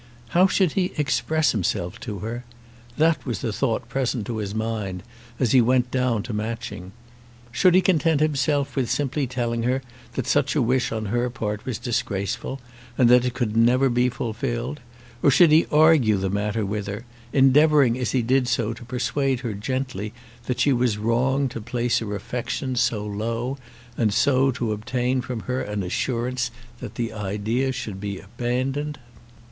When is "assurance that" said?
25.83-26.95